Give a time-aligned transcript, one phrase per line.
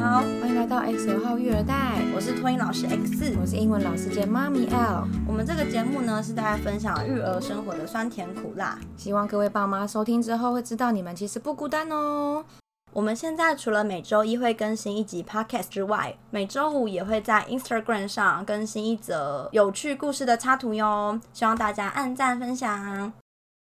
[0.00, 5.08] 好，欢迎来到 X 二号育儿袋，我是托婴老师 X，我是英文老师兼妈咪 L。
[5.26, 12.44] 我们这个节目呢是大家分享育儿生活的酸甜苦辣，希望各位爸妈收听之后会知道你们其实不孤单哦。
[12.92, 23.12] 我们现在除了每周一会更新一集 Podcast 之外，每周五也会在 Instagram 上更新一则有趣故事的插图哟，希望大家按赞分享。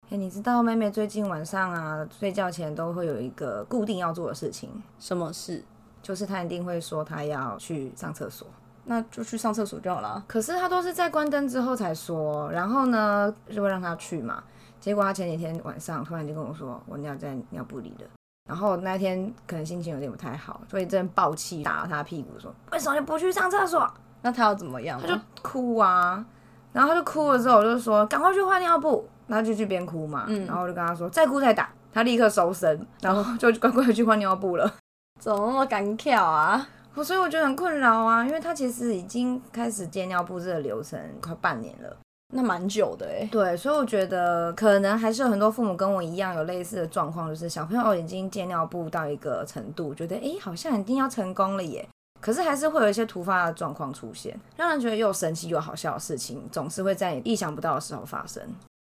[0.09, 4.71] 哎，你知道妹妹最近晚上啊睡觉前都会有一个固定要做的事情，
[5.01, 5.65] 什么事？
[6.03, 8.47] 就是他一定会说他要去上厕所，
[8.85, 10.23] 那就去上厕所就好了。
[10.27, 14.43] 可是他都是在关灯之后才说，然后呢就会让他去嘛。
[14.81, 18.07] 结果他前几天晚上突然就跟我说我尿在尿布里了，
[18.49, 23.89] 然后那天可能心情有点不太好，所以真暴气打了他屁股说为什么你不去上厕所？
[24.23, 25.01] 那他要怎么样？
[25.01, 26.25] 他就哭啊，
[26.73, 29.09] 然后他就哭了之后我就说赶快去换尿布。
[29.29, 34.75] 他就去边哭嘛，然后我就跟他说再哭再打，他立刻收身，然后就乖乖去换尿布了。
[35.23, 36.67] 怎么那么敢跳啊？
[36.97, 41.97] 所以我觉得很困扰啊，因为他其实已经开始接尿布这个流程快半年了，
[42.35, 43.29] 那蛮久的哎。
[43.31, 51.89] 对，所以我觉得可能还是有很多父母跟我一样有类似的状况，就是小朋友已经接尿布到一个程度，觉得哎好像一定要成功了耶，
[52.21, 58.43] 可是还是会有一些突发的状况出现，让人觉得又神奇又好笑的事情，总是会在你意想不到的时候发生。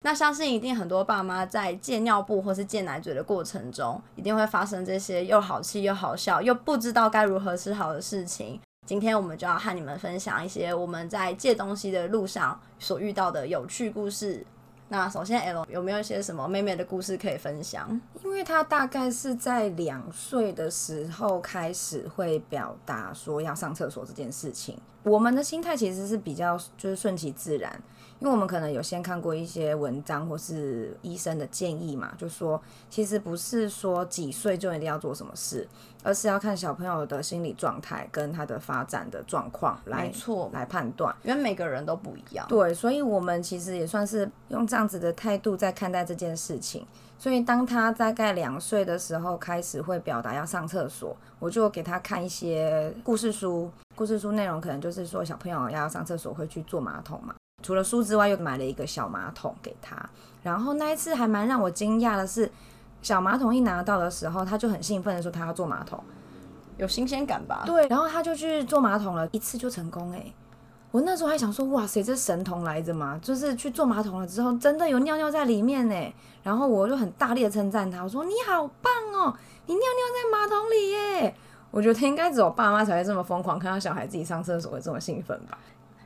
[0.05, 8.61] 那相信一定很多爸妈在戒尿布或是戒奶嘴的过程中，一定会发生这些又好气又好笑又不知道该如何是好的事情。
[8.87, 14.45] 今天我们就要和你们分享一些我们在戒东西的路上所遇到的有趣故事。
[14.89, 17.99] 那首先，L 有没有一些什么妹妹的故事可以分享？
[18.23, 24.79] 因为她大概是在两岁的时候开始会表达说要上厕所这件事情。
[25.03, 27.83] 我们的心态其实是比较就是顺其自然。
[28.25, 32.59] 因为我们可能有先看过一些文章或是医生的建议嘛，就说
[32.89, 35.69] 其实不是说几岁就一定要做什么事，
[36.03, 42.47] 而是要看小朋友的心理状态跟他的发展的状况来错来判断，因为每个人都不一样。
[42.49, 46.87] 对，所以我们其实也算是用这样子的态度在看待这件事情。
[47.19, 57.35] 所以当他大概两岁的时候开始会表达要上厕所，我就给他看一些故事书，故事书内容可能就是说小朋友要上厕所会去坐马桶嘛。
[57.65, 59.97] 除了书之外，又买了一个小马桶给他。
[60.43, 62.53] 然后那一次还蛮让我惊讶的是，
[63.01, 65.99] 小马桶一拿到的时候，他就很兴奋的说他要坐马桶，
[66.77, 67.63] 有新鲜感吧？
[67.65, 67.89] 对。
[67.89, 70.23] 然后他就去坐马桶了，一次就成功哎！
[70.91, 73.19] 我那时候还想说，哇塞，这神童来着嘛？
[73.23, 76.15] 就是去坐马桶了之后，真的有尿尿在里面呢。
[76.43, 81.35] 然后我就很大力的称赞他，我说你好棒哦，你尿尿在马桶里耶！
[81.71, 85.59] 我觉得应该只有爸妈才会这么疯狂，看到小孩自己上厕所会这么兴奋吧。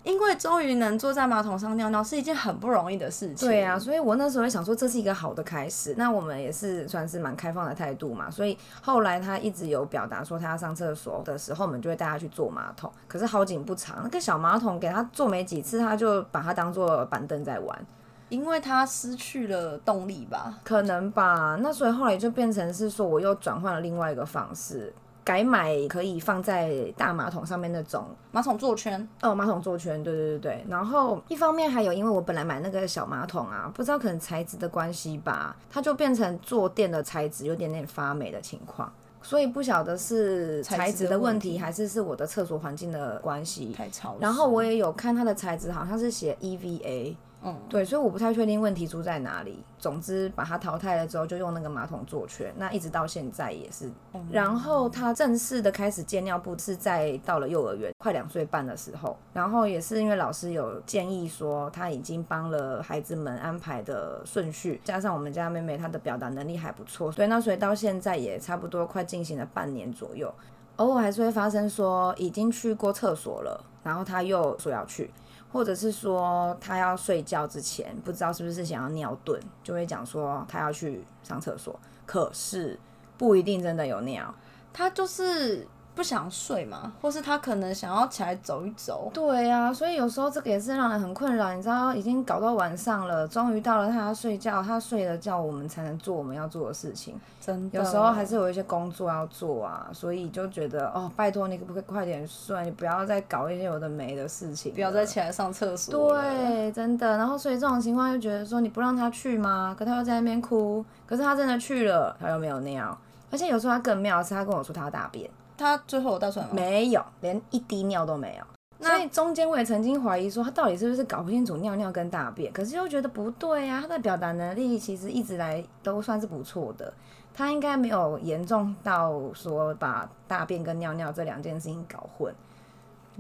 [0.04, 3.48] 因为终于能坐在马桶上尿尿是一件很不容易的事情。
[3.48, 5.94] 对啊，所以我那时候也想说这是一个好的开始。
[5.97, 12.91] 那我们也是算是蛮开放的态度嘛，所以后来他一直有表达说他要上厕所的时候，我们就会带他去坐马桶。
[13.06, 17.87] 可是好景不长，那个小马桶给他坐没几次，他就把它当做板凳在玩，
[18.28, 20.58] 因为他失去了动力吧？
[20.64, 21.58] 可能吧。
[21.60, 24.94] 那所以后来就变成是说，我又转换了另外一个方式。
[25.28, 30.64] 改买可以放在大马桶上面那种马桶座圈哦，马桶座圈，对对对对。
[30.66, 38.90] 然后一方面还有，因为我本来买那个小马桶啊，不知道可能材质的关系吧，它就变成坐垫的材质有点点发霉的情况，
[39.20, 44.16] 所以不晓得是材质的问题，还是是我的厕所环境的关系太潮。
[44.18, 47.14] 然后我也有看它的材质，好像是写 EVA。
[47.41, 49.62] 嗯，对，所以我不太确定问题出在哪里。
[49.78, 53.88] 总之，把它淘汰了之后，就用那个马桶坐圈，那一直到现在也是。
[54.32, 70.34] 然后他正式的开始接尿布是在到了幼儿园快两岁半的时候，然后也是因为老师有建议说他已经帮了孩子们安排的顺序，加上我们家妹妹她的表达能力还不错，对，那所以到现在也差不多快进行了半年左右，
[70.76, 75.09] 偶尔还是会发生说已经去过厕所了，然后他又说要去。
[75.50, 82.78] 或者是说他要睡觉之前，不知道是不是想要尿遁，就会讲说他要去上厕所，可是
[83.17, 84.34] 不一定真的有尿，
[84.72, 85.67] 他就是。
[85.98, 89.10] 不想睡嘛，或是他可能想要起来走一走。
[89.12, 91.52] 对啊，所以有时候这个也是让人很困扰。
[91.52, 97.18] 你知道，已经搞到晚上了，终于到了他要睡觉，他睡了觉，我们才能做我们要做的事情。
[97.40, 106.14] 真的，有时候还是有一些工作要做啊，所以就觉得哦，拜托你可不可以快点睡，你不要再搞一些有的没的事情，不要再起来上厕所。
[106.14, 107.16] 对，真的。
[107.16, 109.74] 然后所以这种情况就觉得说，你不让他去吗？
[109.76, 112.96] 可他又在那边哭，可是他真的去了，他又没有尿，
[113.32, 115.28] 而且有时候他更妙是，他跟我说他要大便。
[115.58, 116.52] 他最后有带出来吗？
[116.55, 118.44] 没有，连一滴尿都没有。
[118.81, 126.94] 所以中间我也曾经怀疑说，他到底是不是搞不清楚尿尿跟大便，可是又觉得不对啊，他的表达能力其实一直来都算是不错的，
[127.34, 132.32] 他应该没有严重到说把大便跟尿尿这两件事情搞混。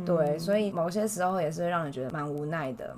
[0.06, 2.94] 对，所以某些时候也是让人觉得蛮无奈的。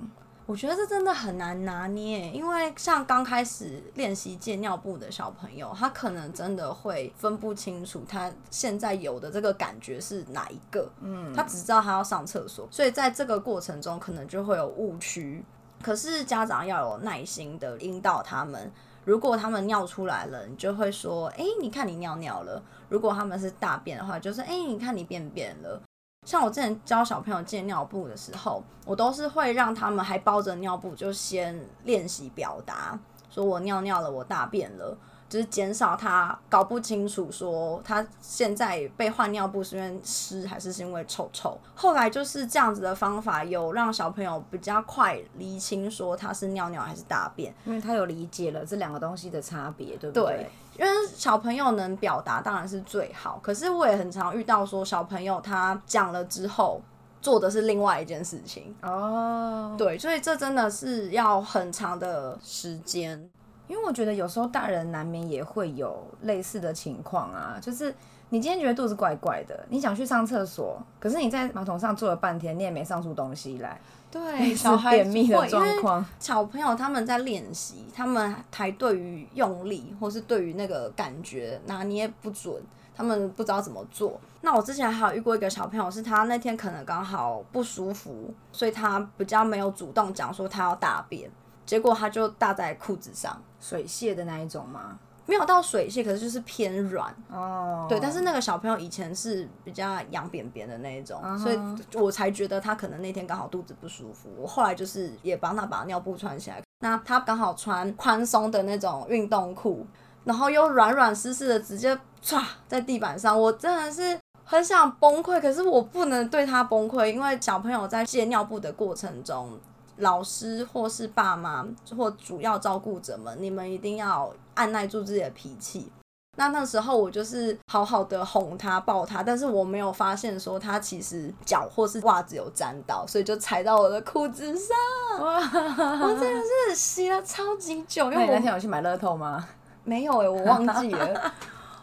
[0.51, 10.91] 我觉得这真的很难拿捏，因为像刚开始练习借尿布的小朋友，他可能真的会分不清楚他现在有的这个感觉是哪一个。
[10.99, 15.41] 嗯，他只知道他要上厕所，所以在这个过程中可能就会有误区。
[15.81, 18.69] 可是家长要有耐心的引导他们，
[19.05, 25.81] 如果他们尿出来了，你就会说：“哎，你看你尿尿了。”如果他们是大便的话，就是：“哎，你看你便便了。”
[26.27, 32.97] 像我之前教小朋友借尿布的时候，我都是会让他们还包着尿布，就先练习表达，
[33.31, 34.95] 说我尿尿了，我大便了。
[35.31, 41.57] 就是减少他搞不清楚，说他现在被换尿布是因为湿还是是因为臭臭。
[41.73, 50.23] 后来就是这样子的方法，有让小朋友比较快厘清说他是尿尿还是大便，因为他有理解了这两个东西的差别，对不对？
[50.25, 56.81] 对，因为小朋友能表达当然是最好，可是我也很常遇到说小朋友他讲了之后
[57.21, 63.29] 做的是另外一件事情哦，对，所以这真的是要很长的时间。
[63.71, 67.95] 因为我觉得有时候大人难免也会有类似的情况啊，就是
[68.27, 73.79] 你今天觉得肚子怪怪的，你想去上厕所，可是你在马桶上坐了半天，你也没上出东西来，
[74.11, 76.05] 对，小孩便秘的状况。
[76.19, 82.53] 小朋友他们在练习，他们还对于用力或是对于那个感觉拿捏不准，
[82.93, 84.19] 他们不知道怎么做。
[84.41, 91.31] 那我之前还有遇过一个小朋友，是他那天可能刚好不舒服，所以他比较没有主动讲说他要大便。
[91.71, 94.99] 结果他就搭在裤子上，水泄的那一种吗？
[95.25, 97.85] 没有到水泄，可是就是偏软哦。
[97.87, 101.57] 对，但是那个小朋友以前是比较痒扁扁的那一种，所以
[101.93, 104.27] 我才觉得他可能那天刚好肚子不舒服。
[104.37, 109.87] 我后来就是也帮他把尿布穿起来，那他刚好穿宽松的那种运动裤，
[110.25, 119.57] 然后又软软湿湿的，直接唰在地板上，我真的是很想崩溃，可是我不能对他崩溃，因为小朋友在借尿布的过程中。
[119.97, 121.65] 老师或是爸妈
[121.97, 125.91] 或主要照顾者们，你们一定要按耐住自己的脾气。
[126.37, 134.75] 那那时候我就是好好的哄他抱他，但是我没有发现说他其实脚或是袜子有沾到，所以就踩到我的裤子上。
[135.19, 135.35] 哇！
[135.37, 138.09] 我真的是洗了超级久。
[138.11, 139.45] 因为那天有去买乐透吗？
[139.83, 141.33] 没有哎，我忘记了。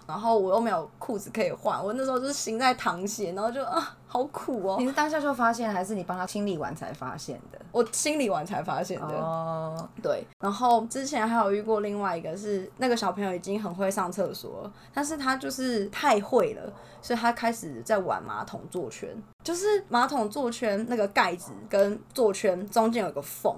[0.07, 4.77] 然后我又没有裤子可以换，我那时候就是心在淌血，然后就啊，好苦哦。
[4.79, 7.59] 你是当下就发现，还是你帮他清理完才发现的？
[7.71, 9.07] 我清理完才发现的。
[9.07, 10.27] 哦，对。
[10.41, 16.73] 然后之前还有遇过另外一个是，那个小朋友已经很会上厕所，但是他就是太会了，
[17.03, 19.09] 所以他开始在玩马桶坐圈，
[19.45, 23.55] 就是马桶坐圈那个盖子跟坐圈中间有个缝，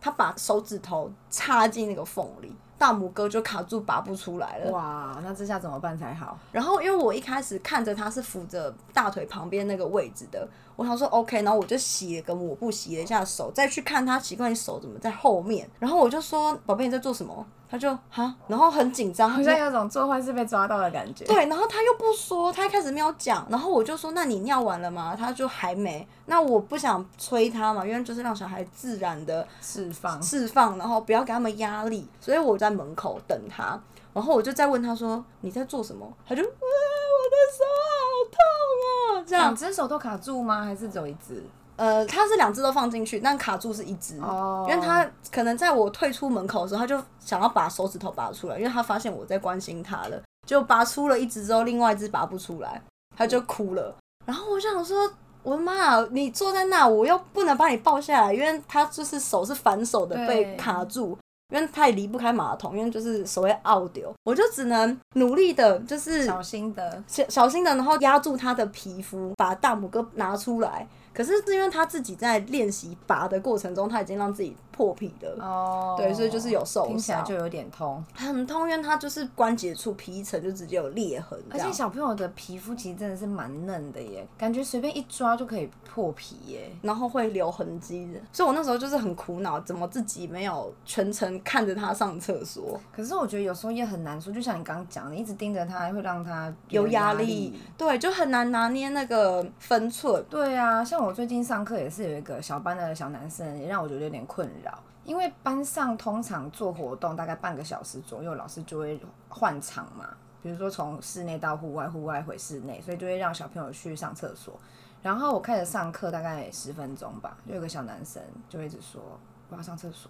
[0.00, 2.52] 他把手指头插进那个缝里。
[2.78, 4.70] 大拇哥就卡住，拔不出来了。
[4.72, 6.36] 哇，那这下怎么办才好？
[6.50, 15.68] 然后因为我一开始看着他是扶着大腿旁边那个位置的，我想说 OK，然后我就洗了个抹布，洗了一下手，再去看他，奇怪，你手怎么在后面？
[15.78, 17.46] 然后我就说，宝贝，你在做什么？
[17.70, 21.24] 他就哈，然后很紧张，好像有种做坏事被抓到的感觉。
[21.24, 25.16] 对，然后他又不说，他一开始没有讲，然后我就说，那你尿完了吗？
[25.18, 26.06] 他就还没。
[26.26, 33.80] 那我不想催他嘛，因为就是让小孩自然的释放释放，然后不要给他们压力，所以我在门口等他。
[34.12, 36.06] 然后我就再问他说你在做什么？
[36.26, 37.64] 他就啊，我的手
[38.02, 39.24] 好痛啊！
[39.26, 40.64] 这样，两只手都卡住吗？
[40.64, 41.42] 还是只有一只？
[41.76, 52.80] 呃，他是两只都放进去，但卡住是一只，因为他可能在我退出门口的时候，他就想要把手指头拔出来，因为他发现我在关心他了，就拔出了一只之后，另外一只拔不出来，
[53.16, 53.96] 他就哭了。
[54.26, 55.10] 然后我想说，
[55.42, 61.18] 我的妈，你坐在那，我又不能把你抱下来，因为他就是手是反手的被卡住，
[61.52, 70.88] 因为他也离不开马桶，因为就是所谓奥丢，我就只能努力的，就是小心的小小心的，然后压住他的皮肤，把大拇哥拿出来。
[71.14, 75.36] 可是是因为他自己在练习拔的过程中，他已经让自己破皮的。
[75.38, 81.38] 哦，对，所以就是有受伤，就有点痛，很痛，因为它就是关节处皮层就直接有裂痕。
[81.50, 88.18] 而且小朋友的皮肤其实真的是蛮嫩的耶，感觉随便一抓就可以破皮耶，然后会留痕迹的。
[88.32, 92.80] 所以我那时候就是很苦恼，怎么自己没有全程看着他上厕所？
[92.90, 97.60] 可是我觉得有时候也很难说，就像你刚刚讲，的一直盯着他，会让他有压力。
[97.76, 100.24] 对，就很难拿捏那个分寸。
[100.30, 101.02] 对啊，像。
[101.02, 104.71] 我最近上课也是有一个小班的小男生，也让我觉得有点困扰。
[105.04, 110.08] 因为班上通常做活动大概半个小时左右，老师就会换场嘛，
[110.42, 114.58] 比如说从室内到户外，户外回室内，所以就会让小朋友去上厕所。
[115.02, 119.02] 然后我开始上课大概十分钟吧，就有个小男生就一直说
[119.48, 120.08] 我要上厕所，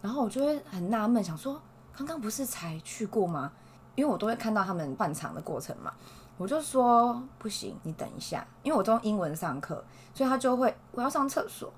[0.00, 1.60] 然后我就会很纳闷，想说
[1.94, 3.52] 刚刚不是才去过吗？
[3.96, 5.92] 因为我都会看到他们换场的过程嘛，
[6.38, 11.70] 我就说不行，你等一下，因为我都用英文上课，所以他就会我要上厕所，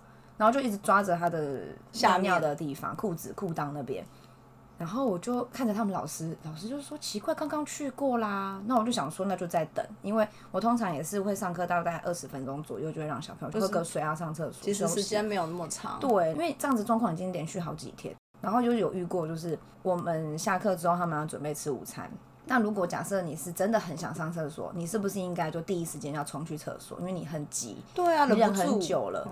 [0.43, 1.61] 然后就一直抓着他的
[1.93, 4.05] 下尿的地方，裤子裤裆那边。
[4.77, 8.61] 然后我就看着他们老师，老师就说奇怪，刚刚去过啦。
[8.67, 14.55] 那我就想说，那就再等，因为我通常也是会上课到大概二十分钟左右，就会让小朋友喝个水啊，上厕所。
[14.61, 16.01] 其实时间没有那么长。
[16.01, 18.13] 对，因为这样子状况已经连续好几天。
[18.41, 22.11] 然后就有遇过，就是我们下课之后，他们要准备吃午餐。
[22.47, 26.99] 那如果假设你是真的很想上厕所，你是不是应该就第一时间要冲去厕所？
[26.99, 27.77] 因为你很急。
[27.95, 29.29] 对啊，忍很久了。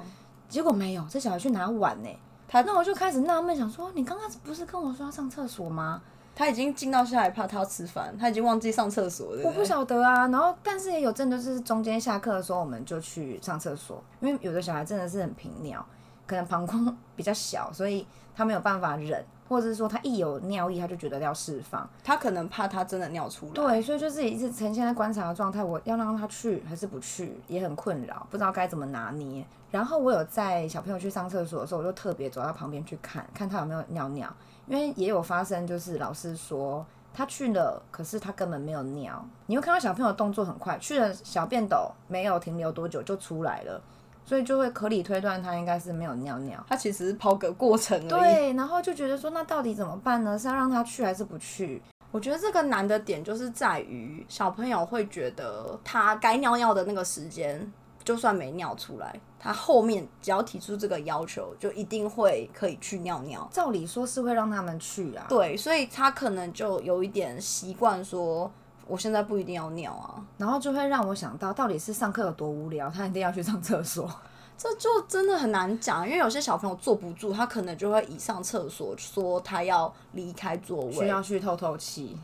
[0.51, 2.09] 结果没有，这小孩去拿碗呢。
[2.47, 6.03] 他那我就开始纳闷，想说你刚刚不是跟我说要上厕所吗？
[6.35, 9.43] 他已经进到下一趴，他要吃饭，他已经忘记上厕所了。
[9.45, 10.27] 我不晓得啊。
[10.29, 15.85] 然后，但是也有真的是中间下课的时候，我们就去上厕所，因为有的小孩真的是很频尿，
[16.27, 23.53] 可能膀胱 比较小，所以他没有办法忍，或者是说他一有尿意，他就觉得要释放，他可能怕他真的尿出来。
[23.53, 29.45] 对，所以就自己一直呈现在观察的状态，我要让他去还是不去，也很困扰，不知道该怎么拿捏。
[29.73, 34.33] 然后我有在小朋友去上厕所的时候，我就特别走到旁边去看看他有没有尿尿，
[34.69, 39.21] 因为也有发生，就是老师说他去了，可是他根本没有尿。
[39.47, 43.83] 你会看到小朋友动作很快，去了小便斗没有停留多久就出来了，
[44.31, 46.65] 所以就会可理推断他应该是没有尿尿。
[46.69, 48.09] 他其实是跑个过程而已。
[48.09, 50.39] 对，然后就觉得说，那到底怎么办呢？
[50.39, 51.83] 是要让他去还是不去？
[52.13, 57.73] 我觉得这个难的点就是在于小朋友会觉得他该尿尿的那个时间。
[58.03, 63.47] 就算没尿出来，他后面只要提出这个要求，就一定会可以去尿尿。
[63.53, 65.27] 照理说是会让他们去啊。
[65.29, 68.51] 对，所以他可能就有一点习惯说，
[68.91, 74.11] 我现在不一定要尿啊，然后就会让我想到，到底是上课有多无聊，他一定要去上厕所。
[74.59, 82.19] 这就真的很难讲，因为有些小朋友坐不住，他可能就会以上厕所说他要离开座位，需要去透透气。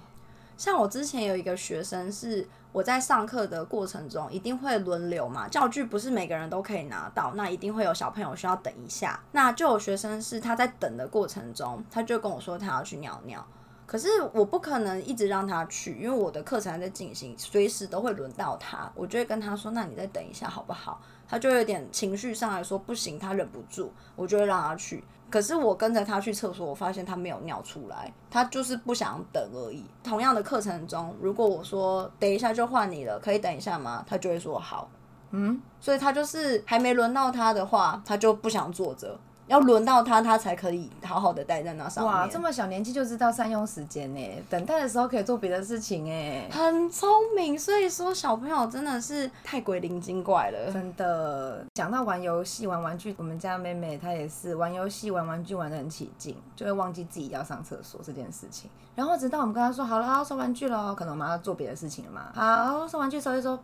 [0.56, 2.46] 像我之前有一个学生是。
[2.72, 9.18] 我在上课的过程中一定会轮流嘛，教具不是每个人都可以拿到，那一定会有小朋友需要等一下。
[9.32, 13.42] 那就有学生是他在等的过程中，他就跟我说他要去尿尿，
[13.86, 21.00] 可是我不可能一直让他去，因为我的课程还在进行，随时都会轮到他，我就会跟他说，那你再等一下好不好？
[21.28, 25.02] 他就有点情绪上来说不行，他忍不住，我就会让他去。
[25.28, 29.84] 可是我跟着他去厕所，我发现他没有尿出来，他就是不想等而已。
[30.02, 34.04] 同样的课程中，如果我说等一下就换你了，可以等一下吗？
[34.06, 34.88] 他就会说好。
[35.30, 39.18] 嗯，所以他就是还没轮到他的话，他就不想坐着。
[39.46, 42.12] 要轮到他，他才可以好好的待在那上面。
[42.12, 47.58] 哇，这么小年纪就知道善用时间呢，等待的时候可以做别的事情哎，很聪明。
[47.58, 51.64] 所以说小朋友真的是太鬼灵精怪了，真的。
[51.74, 58.68] 讲到玩游戏、玩玩具，我们家妹妹她也是玩游戏、玩玩具玩的很起劲，就会忘记自己要上厕所这件事情。
[58.94, 62.30] 然后直到我们跟她说好了，要收玩具了，可能我们要做别的事情了嘛。
[62.34, 63.58] 好，收玩具收一收。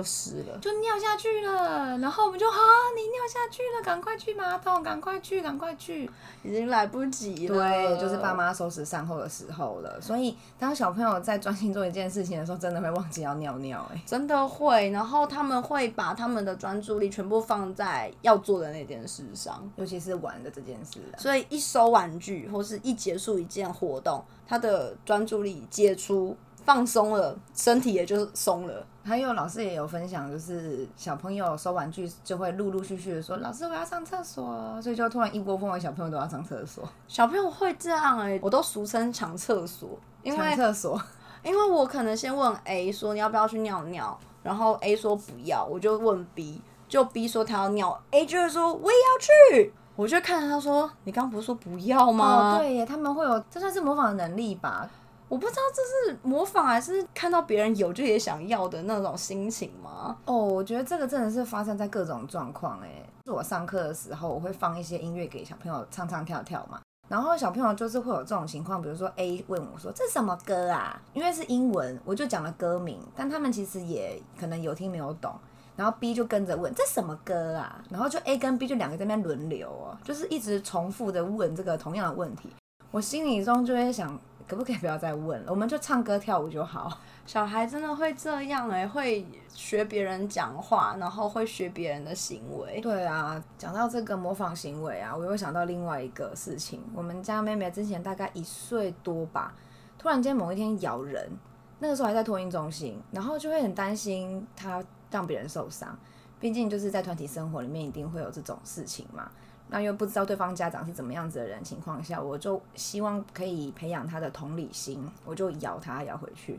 [0.00, 2.56] 就湿了，就尿下去了，然后我们就啊，
[2.96, 6.10] 你尿下去了，赶快去马桶，赶快去，赶快去，
[6.42, 7.54] 已经来不及了。
[7.54, 10.00] 对，就是爸妈收拾善后的时候了。
[10.00, 14.88] 所以，当小朋友在专心做一件事情的时候，真的会忘记要尿尿，哎，真的会。
[14.88, 20.98] 然后他们会把他们的专注力全部放在要做的那件事上，尤其是玩的这件事。
[21.18, 26.34] 所以，一收玩具或是一结束一件活动，他的专注力解除。
[26.62, 28.86] 放松了，身体也就松了。
[29.02, 36.86] 还有老师也有分享，就是小朋友收玩具就会陆陆续续的说：“老师，我要上厕所。”所以就突然一窝蜂的小朋友都要上厕所。
[37.08, 41.00] 小朋友会这样哎，我都俗称抢厕所，抢厕所。
[41.42, 49.72] 因为我可能先问 A 说你要不要去尿尿，然后 A 说不要，我就问 B，就 B 说他要尿，A 就会说我也要去。
[49.96, 54.88] 我就看着他说：“你刚不是说不要吗？”对耶，他们会有这算是模仿的能力吧。
[55.30, 60.18] 我不知道这是模仿还是看到别人有就也想要的那种心情吗？
[60.24, 62.88] 哦，我觉得这个真的是发生在各种状况哎。
[63.24, 66.80] 是我上课的时候，我会放一些音乐给小朋友唱唱跳跳嘛。
[67.08, 75.32] 然后小朋友就是会有这种情况，比如说 A 问我说：“这什么歌啊？”因为是英文，我就讲了歌名，但他们其实也可能有听没有懂。
[75.76, 82.50] 然后 B 就跟着问：“这什么歌啊？”然后就 A 跟 B 就两个在那边轮流哦，就是一直重复的问这个同样的问题。
[82.90, 84.18] 我心里中就会想。
[84.50, 85.46] 可不可以不要再问了？
[85.48, 86.98] 我们就唱歌跳舞就好。
[87.24, 92.80] 小孩真的会这样哎，会学别人讲话，然后会学别人的行为。
[92.80, 96.82] 对啊，讲到这个模仿行为啊，我又想到另外一个事情。
[96.92, 99.54] 我们家妹妹之前大概一岁多吧，
[99.96, 101.30] 突然间某一天咬人，
[101.78, 105.96] 那个时候还在托婴中心，然后就会很担心她让别人受伤。
[106.40, 109.30] 毕竟就是在团体生活里面，一定会有这种事情嘛。
[109.70, 116.58] 那又不知道对方家长是怎么样子的人情况下，我就希望可以培养他的同理心，我就咬他咬回去。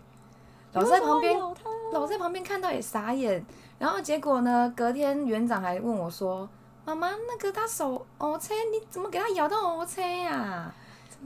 [0.73, 1.37] 老师在旁边，
[1.91, 3.45] 老师在旁边看到也傻眼。
[3.77, 6.47] 然后结果呢，隔天园长还问我说
[6.85, 10.73] ：“妈妈，那个他手 O 车你怎么给他咬到 O 车呀？”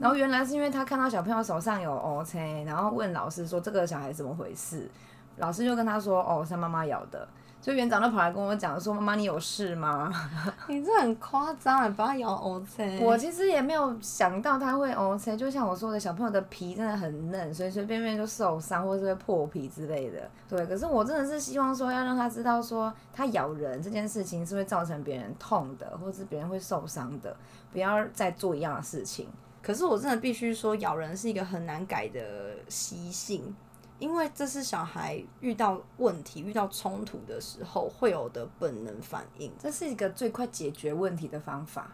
[0.00, 4.90] 然后原来是因为他看到小朋友手上有 O 车然后问老师说：“这个小孩怎么回事？”
[5.38, 7.28] 老师就跟他说：“哦，是妈妈咬的。”
[7.60, 10.12] 就园长都跑来跟我讲说：“妈妈，你有事吗？”
[10.68, 13.00] 你这很夸张，你把他咬 O C。
[13.00, 20.30] 我其实也没有想到他会 O C，就像我说的，小朋友的皮真的很嫩，随随便便就受伤或是会破皮之类的。
[20.48, 27.36] 对，可是我真的是希望说要让他知道说，他咬人这件事情是会造成别人痛的，或是别人会受伤的，
[27.72, 29.26] 不要再做一样的事情。
[29.60, 32.20] 可是我真的必须说，咬人是一个很难改的
[32.68, 33.52] 习性。
[33.98, 41.90] 因为这是小孩遇到问题、遇到冲突的时候会有的本能反应，这是一个最快解决问题的方法，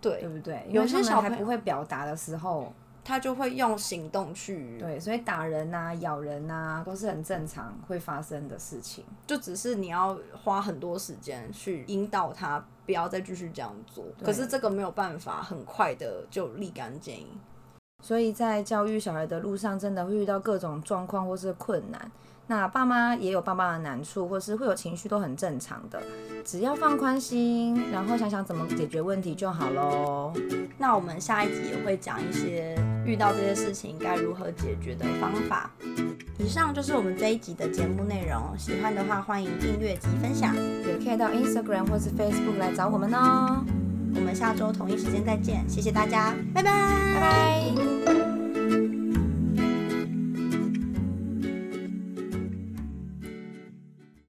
[0.00, 0.66] 对对不对？
[0.70, 2.72] 有些小孩不会表达的时候，
[3.04, 17.26] 他就会用行动去对，所以打人呐、咬人呐都是很正常会发生的事情，就只是你要花很多时间去引导他不要再继续这样做，可是这个没有办法很快的就立竿见影。
[18.02, 22.10] 所以在教育小孩的路上，真的会遇到各种状况或是困难。
[22.48, 26.02] 那爸妈也有爸妈的难处，或是会有情绪，都很正常的。
[26.44, 30.32] 只要放宽心，然后想想怎么解决问题就好喽。
[30.76, 35.70] 那我们下一集也会讲一些遇到这些事情该如何解决的方法。
[36.38, 38.58] 以上就是我们这一集的节目内容。
[38.58, 43.64] 喜欢的话，欢迎订阅及分享，也可以到 Instagram 或是 Facebook 来找我们哦。
[44.14, 46.70] 我们下周同一时间再见，谢谢大家，拜拜，
[47.14, 48.31] 拜拜。